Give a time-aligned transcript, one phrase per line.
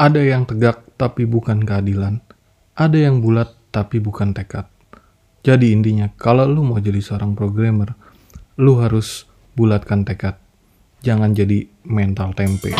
[0.00, 2.24] Ada yang tegak tapi bukan keadilan.
[2.72, 4.64] Ada yang bulat tapi bukan tekad.
[5.42, 7.92] Jadi intinya, kalau lu mau jadi seorang programmer,
[8.56, 10.38] lu harus bulatkan tekad.
[11.02, 12.72] Jangan jadi mental tempe.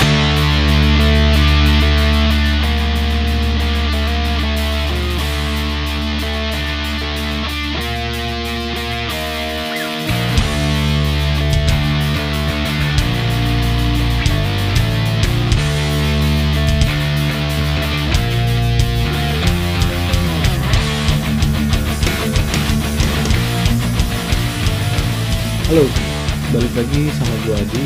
[26.82, 27.84] Lagi sama gue Adi.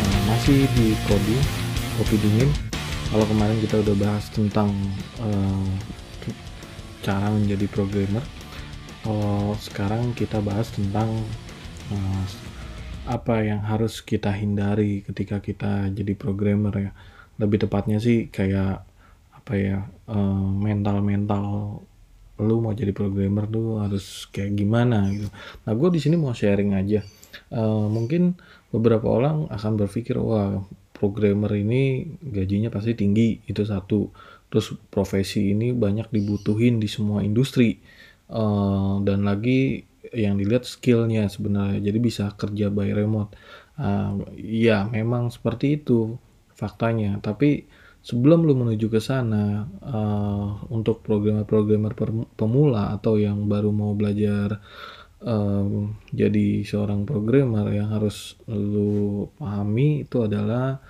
[0.00, 1.36] Nah, Masih di Kodi,
[2.00, 2.48] Kopi Dingin.
[3.12, 4.72] Kalau kemarin kita udah bahas tentang
[5.20, 5.68] eh,
[7.04, 8.24] cara menjadi programmer
[9.04, 11.20] Kalau sekarang kita bahas tentang
[11.92, 12.24] eh,
[13.04, 16.90] apa yang harus kita hindari ketika kita jadi programmer ya.
[17.36, 18.88] Lebih tepatnya sih kayak
[19.36, 21.44] apa ya eh, mental-mental
[22.40, 25.28] lu mau jadi programmer tuh harus kayak gimana gitu.
[25.64, 27.04] Nah, gue di sini mau sharing aja.
[27.52, 28.34] Eh, mungkin
[28.72, 30.64] beberapa orang akan berpikir, wah
[30.96, 34.10] programmer ini gajinya pasti tinggi, itu satu.
[34.50, 37.78] Terus profesi ini banyak dibutuhin di semua industri.
[38.30, 43.36] Eh, dan lagi yang dilihat skillnya sebenarnya, jadi bisa kerja by remote.
[44.36, 46.18] Iya, memang seperti itu
[46.52, 47.16] faktanya.
[47.22, 47.64] Tapi
[48.00, 51.92] sebelum lu menuju ke sana uh, untuk programmer-programmer
[52.34, 54.60] pemula atau yang baru mau belajar
[55.20, 60.80] um, jadi seorang programmer yang harus lu pahami itu adalah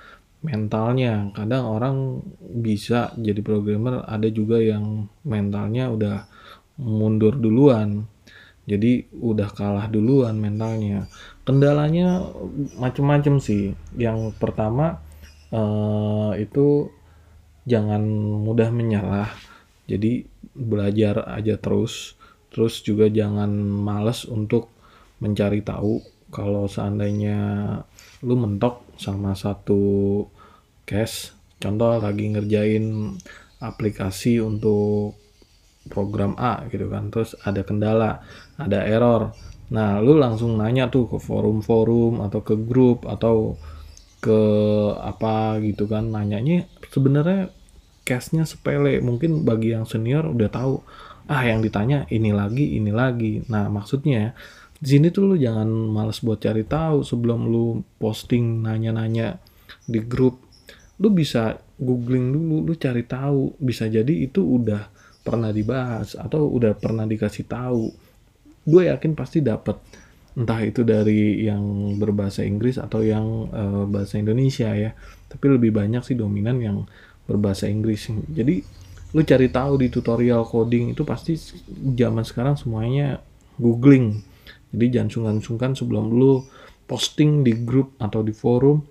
[0.40, 1.28] mentalnya.
[1.36, 1.96] Kadang orang
[2.40, 6.16] bisa jadi programmer ada juga yang mentalnya udah
[6.80, 8.08] mundur duluan.
[8.64, 11.10] Jadi udah kalah duluan mentalnya.
[11.42, 12.22] Kendalanya
[12.78, 13.74] macem-macem sih.
[13.98, 15.02] Yang pertama
[15.50, 16.88] uh, itu
[17.70, 18.02] jangan
[18.42, 19.30] mudah menyerah.
[19.86, 20.26] Jadi
[20.58, 22.18] belajar aja terus.
[22.50, 24.74] Terus juga jangan males untuk
[25.22, 26.02] mencari tahu
[26.34, 27.38] kalau seandainya
[28.26, 30.22] lu mentok sama satu
[30.86, 33.14] case contoh lagi ngerjain
[33.60, 35.14] aplikasi untuk
[35.86, 37.12] program A gitu kan.
[37.12, 38.24] Terus ada kendala
[38.56, 39.30] ada error.
[39.70, 43.54] Nah lu langsung nanya tuh ke forum-forum atau ke grup atau
[44.18, 44.40] ke
[44.96, 46.08] apa gitu kan.
[46.08, 47.52] Nanyanya sebenarnya
[48.10, 48.98] case-nya sepele.
[48.98, 50.82] Mungkin bagi yang senior udah tahu
[51.30, 53.46] ah yang ditanya ini lagi ini lagi.
[53.46, 54.34] Nah maksudnya
[54.82, 59.38] di sini tuh lu jangan males buat cari tahu sebelum lu posting nanya-nanya
[59.86, 60.42] di grup.
[60.98, 63.54] Lu bisa googling dulu lu cari tahu.
[63.62, 64.90] Bisa jadi itu udah
[65.20, 67.92] pernah dibahas atau udah pernah dikasih tahu.
[68.66, 69.78] Gue yakin pasti dapet.
[70.34, 74.96] Entah itu dari yang berbahasa Inggris atau yang uh, bahasa Indonesia ya.
[75.28, 76.78] Tapi lebih banyak sih dominan yang
[77.30, 78.10] berbahasa Inggris.
[78.10, 78.58] Jadi
[79.14, 81.38] lu cari tahu di tutorial coding itu pasti
[81.94, 83.22] zaman sekarang semuanya
[83.58, 84.18] googling.
[84.74, 86.42] Jadi jangan sungkan-sungkan sebelum lu
[86.90, 88.82] posting di grup atau di forum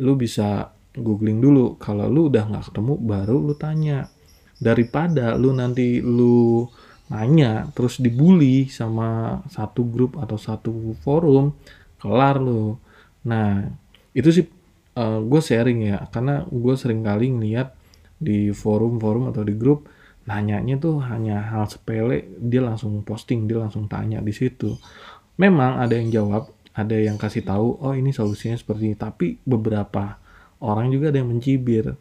[0.00, 1.76] lu bisa googling dulu.
[1.76, 4.08] Kalau lu udah nggak ketemu baru lu tanya.
[4.56, 6.64] Daripada lu nanti lu
[7.12, 11.52] nanya terus dibully sama satu grup atau satu forum
[12.00, 12.76] kelar lu.
[13.24, 13.68] Nah
[14.12, 14.44] itu sih
[14.96, 15.98] uh, eh, gue sharing ya.
[16.12, 17.81] Karena gue sering kali ngeliat
[18.22, 19.90] di forum-forum atau di grup
[20.22, 24.78] nanyanya tuh hanya hal sepele dia langsung posting dia langsung tanya di situ.
[25.38, 28.96] Memang ada yang jawab ada yang kasih tahu oh ini solusinya seperti ini.
[28.96, 30.16] Tapi beberapa
[30.62, 31.98] orang juga ada yang mencibir.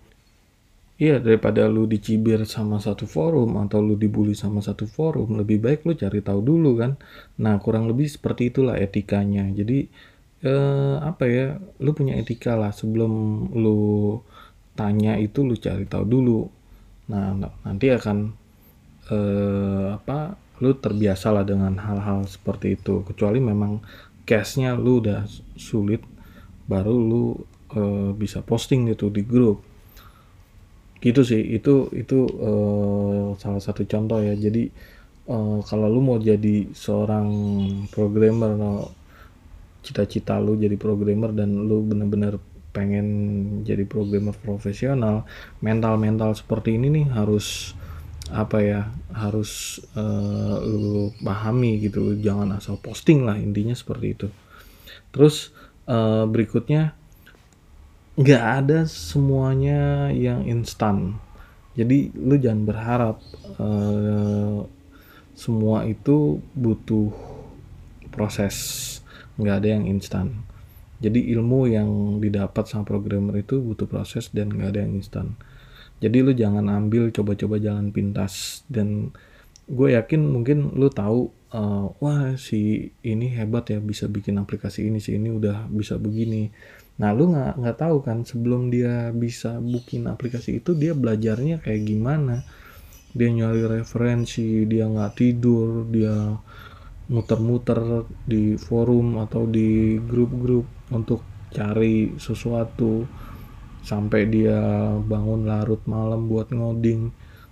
[1.01, 5.81] Iya daripada lu dicibir sama satu forum atau lu dibully sama satu forum lebih baik
[5.89, 6.93] lu cari tahu dulu kan?
[7.41, 9.49] Nah kurang lebih seperti itulah etikanya.
[9.49, 9.89] Jadi
[10.45, 13.09] eh, apa ya lu punya etika lah sebelum
[13.57, 14.21] lu
[14.81, 16.41] tanya itu lu cari tahu dulu.
[17.13, 18.33] Nah nanti akan
[19.13, 23.05] eh, apa lu terbiasa lah dengan hal-hal seperti itu.
[23.05, 23.85] Kecuali memang
[24.25, 26.01] cashnya lu udah sulit
[26.65, 27.37] baru lu
[27.77, 29.61] eh, bisa posting gitu di grup.
[31.01, 34.37] Gitu sih itu itu uh, salah satu contoh ya.
[34.37, 34.69] Jadi
[35.33, 37.25] uh, kalau lu mau jadi seorang
[37.89, 38.53] programmer
[39.81, 42.37] cita-cita lu jadi programmer dan lu bener-bener
[42.71, 43.07] pengen
[43.67, 45.27] jadi programmer profesional
[45.59, 47.75] mental-mental seperti ini nih harus
[48.31, 48.81] apa ya
[49.11, 52.15] harus uh, lu pahami gitu.
[52.15, 54.27] Jangan asal posting lah intinya seperti itu.
[55.11, 55.51] Terus
[55.91, 56.95] uh, berikutnya
[58.15, 61.19] nggak ada semuanya yang instan.
[61.75, 63.17] Jadi lu jangan berharap
[63.59, 64.63] uh,
[65.35, 67.11] semua itu butuh
[68.15, 68.55] proses.
[69.35, 70.47] Nggak ada yang instan
[71.01, 71.89] jadi ilmu yang
[72.21, 75.33] didapat sama programmer itu butuh proses dan nggak ada yang instan.
[75.97, 78.61] Jadi lu jangan ambil coba-coba jalan pintas.
[78.69, 79.09] Dan
[79.65, 85.01] gue yakin mungkin lu tahu uh, wah si ini hebat ya bisa bikin aplikasi ini
[85.01, 86.53] si ini udah bisa begini.
[87.01, 91.81] Nah lu nggak nggak tahu kan sebelum dia bisa bikin aplikasi itu dia belajarnya kayak
[91.81, 92.45] gimana?
[93.17, 96.37] Dia nyari referensi dia nggak tidur dia
[97.11, 100.63] muter-muter di forum atau di grup-grup
[100.95, 101.21] untuk
[101.51, 103.03] cari sesuatu.
[103.81, 104.61] Sampai dia
[104.95, 107.11] bangun larut malam buat ngoding.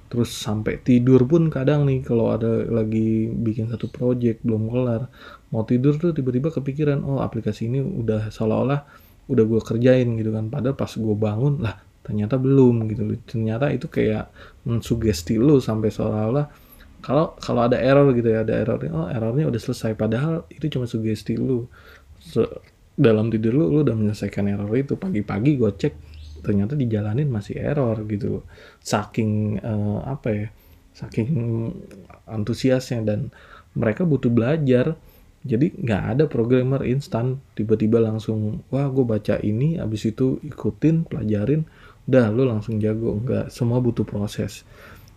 [0.10, 5.06] Terus sampai tidur pun kadang nih kalau ada lagi bikin satu project belum kelar
[5.54, 8.90] mau tidur tuh tiba-tiba kepikiran oh aplikasi ini udah seolah-olah
[9.30, 10.50] udah gue kerjain gitu kan.
[10.50, 13.04] Padahal pas gue bangun lah ternyata belum gitu.
[13.22, 14.34] Ternyata itu kayak
[14.66, 16.69] mensugesti lu sampai seolah-olah
[17.00, 20.86] kalau kalau ada error gitu ya ada error oh errornya udah selesai padahal itu cuma
[20.86, 21.68] sugesti lu.
[22.20, 22.44] So,
[23.00, 25.00] dalam tidur lu lu udah menyelesaikan error itu.
[25.00, 25.94] Pagi-pagi gue cek
[26.44, 28.44] ternyata dijalanin masih error gitu.
[28.84, 30.48] Saking uh, apa ya
[30.92, 31.32] saking
[32.28, 33.32] antusiasnya dan
[33.72, 35.00] mereka butuh belajar.
[35.40, 41.64] Jadi nggak ada programmer instan tiba-tiba langsung wah gue baca ini abis itu ikutin pelajarin.
[42.12, 43.24] Udah lu langsung jago.
[43.24, 44.68] Nggak semua butuh proses.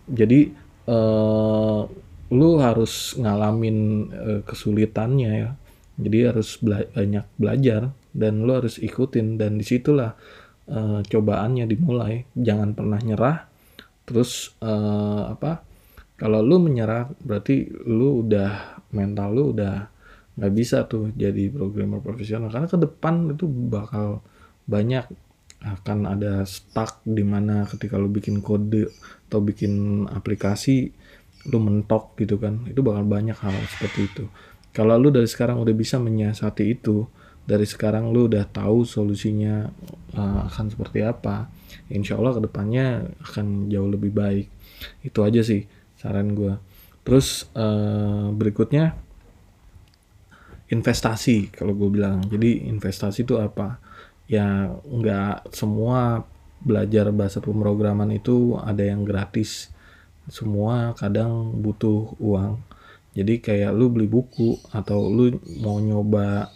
[0.07, 1.87] Jadi uh,
[2.33, 3.77] lu harus ngalamin
[4.11, 5.51] uh, kesulitannya ya.
[5.93, 9.37] Jadi harus bela banyak belajar dan lu harus ikutin.
[9.37, 10.17] Dan di situlah
[10.69, 12.25] uh, cobaannya dimulai.
[12.33, 13.37] Jangan pernah nyerah.
[14.03, 15.63] Terus uh, apa
[16.19, 19.89] kalau lu menyerah berarti lu udah mental lu udah
[20.33, 22.49] nggak bisa tuh jadi programmer profesional.
[22.49, 24.25] Karena ke depan itu bakal
[24.65, 25.05] banyak
[25.63, 28.91] akan ada stuck di mana ketika lu bikin kode
[29.31, 30.91] atau bikin aplikasi
[31.47, 32.67] lu mentok gitu kan.
[32.67, 34.23] Itu bakal banyak hal seperti itu.
[34.75, 37.07] Kalau lu dari sekarang udah bisa menyiasati itu
[37.43, 39.67] dari sekarang lu udah tahu solusinya
[40.15, 41.51] uh, akan seperti apa
[41.91, 44.47] insya Allah ke depannya akan jauh lebih baik.
[45.03, 45.67] Itu aja sih
[45.99, 46.55] saran gue
[47.03, 48.95] terus uh, berikutnya
[50.71, 52.23] investasi kalau gue bilang.
[52.25, 53.77] Jadi investasi itu apa
[54.27, 56.23] ya nggak semua
[56.63, 59.69] belajar bahasa pemrograman itu ada yang gratis.
[60.31, 62.63] Semua kadang butuh uang.
[63.13, 66.49] Jadi kayak lu beli buku atau lu mau nyoba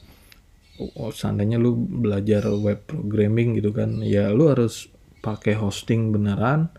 [0.98, 4.90] oh, seandainya lu belajar web programming gitu kan ya lu harus
[5.20, 6.72] pakai hosting beneran.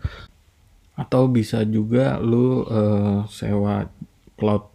[0.99, 3.87] Atau bisa juga lu uh, sewa
[4.35, 4.67] cloud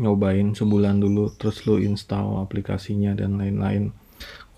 [0.00, 3.92] nyobain sebulan dulu terus lu install aplikasinya dan lain-lain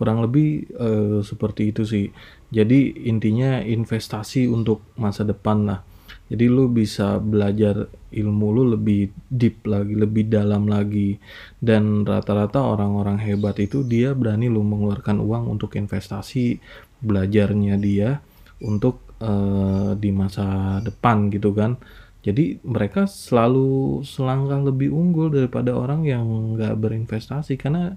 [0.03, 2.11] kurang lebih uh, seperti itu sih.
[2.51, 5.87] Jadi intinya investasi untuk masa depan lah.
[6.27, 11.23] Jadi lu bisa belajar ilmu lu lebih deep lagi lebih dalam lagi.
[11.63, 16.59] Dan rata-rata orang-orang hebat itu dia berani lu mengeluarkan uang untuk investasi
[16.99, 18.19] belajarnya dia
[18.59, 21.79] untuk uh, di masa depan gitu kan.
[22.27, 26.27] Jadi mereka selalu selangkah lebih unggul daripada orang yang
[26.59, 27.55] nggak berinvestasi.
[27.55, 27.95] Karena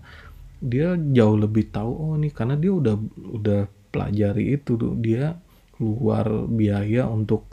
[0.59, 2.95] dia jauh lebih tahu oh nih karena dia udah
[3.35, 3.61] udah
[3.91, 4.93] pelajari itu tuh.
[4.99, 5.35] Dia
[5.75, 7.47] keluar biaya untuk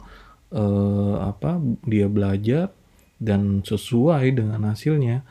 [0.55, 2.71] uh, apa dia belajar
[3.19, 5.23] dan sesuai dengan hasilnya.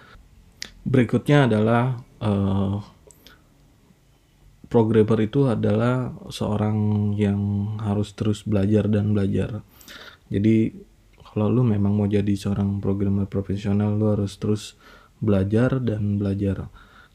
[0.82, 2.82] Berikutnya adalah uh,
[4.72, 7.40] programmer itu adalah seorang yang
[7.76, 9.60] harus terus belajar dan belajar.
[10.32, 10.72] Jadi
[11.20, 14.80] kalau lu memang mau jadi seorang programmer profesional lu harus terus
[15.20, 16.72] belajar dan belajar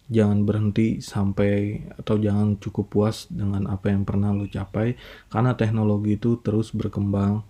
[0.08, 4.96] jangan berhenti sampai atau jangan cukup puas dengan apa yang pernah lu capai
[5.28, 7.44] karena teknologi itu terus berkembang.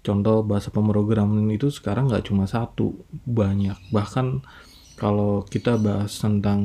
[0.00, 2.96] Contoh bahasa pemrograman itu sekarang nggak cuma satu
[3.28, 3.76] banyak.
[3.92, 4.40] Bahkan
[4.96, 6.60] kalau kita bahas tentang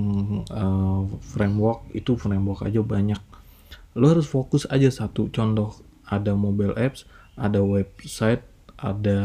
[0.47, 3.19] uh, framework itu framework aja banyak.
[3.99, 5.27] Lo harus fokus aja satu.
[5.27, 5.75] Contoh
[6.07, 8.45] ada mobile apps ada website
[8.79, 9.19] ada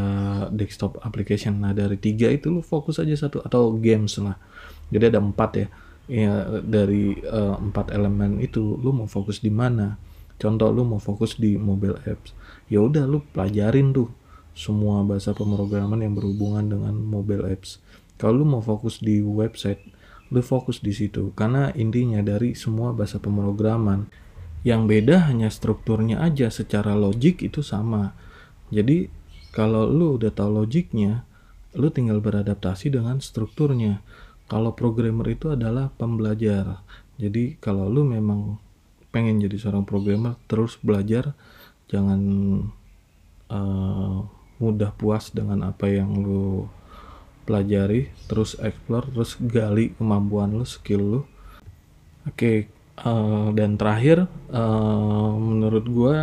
[0.51, 1.63] desktop application.
[1.63, 4.35] Nah dari tiga itu lo fokus aja satu atau games lah.
[4.89, 5.67] Jadi ada empat ya
[6.09, 10.01] ya dari uh, empat elemen itu lu mau fokus di mana?
[10.41, 12.33] Contoh lu mau fokus di mobile apps.
[12.67, 14.09] Ya udah lu pelajarin tuh
[14.57, 17.77] semua bahasa pemrograman yang berhubungan dengan mobile apps.
[18.17, 19.79] Kalau lu mau fokus di website
[20.33, 21.29] lu fokus di situ.
[21.37, 24.09] Karena intinya dari semua bahasa pemrograman
[24.65, 26.49] yang beda hanya strukturnya aja.
[26.49, 28.17] Secara logik itu sama.
[28.73, 29.09] Jadi
[29.53, 31.25] kalau lu udah tahu logiknya
[31.77, 34.01] lu tinggal beradaptasi dengan strukturnya
[34.49, 36.81] kalau programmer itu adalah pembelajar.
[37.21, 38.57] Jadi kalau lu memang
[39.13, 41.33] pengen jadi seorang programmer terus belajar
[41.89, 42.21] jangan
[43.49, 44.25] uh,
[44.61, 46.69] mudah puas dengan apa yang lu
[47.45, 51.21] pelajari terus explore terus gali kemampuan lu skill lu.
[52.25, 52.57] Oke okay,
[53.05, 56.15] uh, dan terakhir uh, menurut gua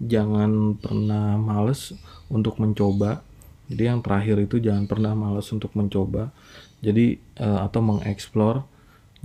[0.00, 1.92] jangan pernah males
[2.28, 3.24] untuk mencoba.
[3.66, 6.30] Jadi yang terakhir itu jangan pernah males untuk mencoba
[6.80, 8.64] jadi uh, atau mengeksplor.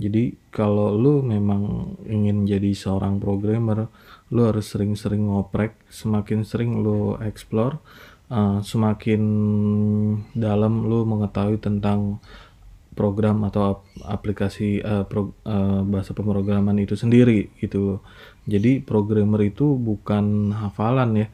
[0.00, 3.86] Jadi kalau lu memang ingin jadi seorang programmer
[4.32, 5.78] lu harus sering-sering ngoprek.
[5.92, 7.78] Semakin sering lu explore
[8.32, 9.22] uh, semakin
[10.32, 12.18] dalam lu mengetahui tentang
[12.92, 18.00] program atau aplikasi uh, pro, uh, bahasa pemrograman itu sendiri gitu.
[18.44, 21.26] Jadi programmer itu bukan hafalan ya,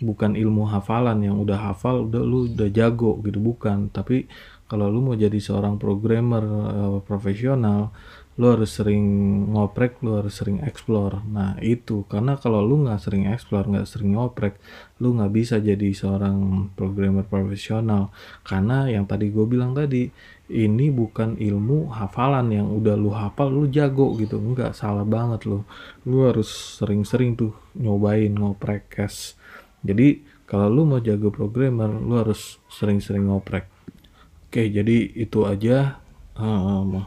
[0.00, 1.20] bukan ilmu hafalan.
[1.20, 3.38] Yang udah hafal udah lu udah jago gitu.
[3.40, 3.92] Bukan.
[3.92, 4.24] Tapi
[4.72, 7.92] kalau lu mau jadi seorang programmer uh, profesional,
[8.40, 9.04] lu harus sering
[9.52, 11.20] ngoprek, lu harus sering explore.
[11.28, 14.56] Nah itu karena kalau lu nggak sering explore, nggak sering ngoprek,
[15.04, 18.08] lu nggak bisa jadi seorang programmer profesional.
[18.48, 20.08] Karena yang tadi gue bilang tadi,
[20.48, 24.40] ini bukan ilmu hafalan yang udah lu hafal, lu jago gitu.
[24.40, 25.68] Nggak salah banget lu.
[26.08, 26.48] Lu harus
[26.80, 29.36] sering-sering tuh nyobain ngoprek cash.
[29.84, 33.71] Jadi kalau lu mau jago programmer, lu harus sering-sering ngoprek.
[34.52, 36.04] Oke, jadi itu aja.
[36.36, 37.00] Um,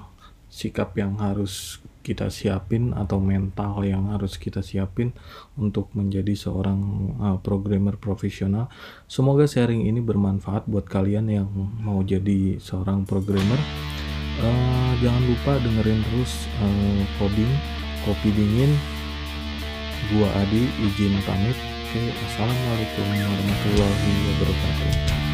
[0.49, 5.13] sikap yang harus kita siapin atau mental yang harus kita siapin
[5.53, 6.81] untuk menjadi seorang
[7.21, 8.65] uh, programmer profesional.
[9.05, 11.45] Semoga sharing ini bermanfaat buat kalian yang
[11.85, 13.61] mau jadi seorang programmer.
[14.41, 17.53] Uh, jangan lupa dengerin terus uh, coding
[18.09, 18.73] kopi dingin.
[20.09, 21.53] Gua Adi izin pamit.
[21.93, 25.24] Oke, assalamualaikum warahmatullahi wabarakatuh.